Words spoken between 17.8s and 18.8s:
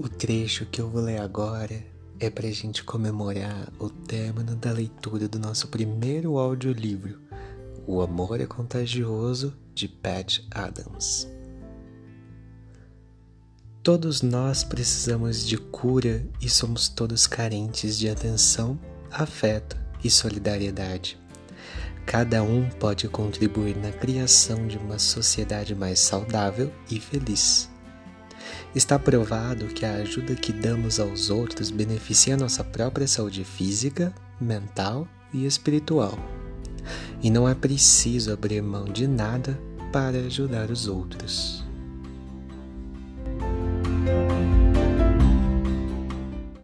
de atenção,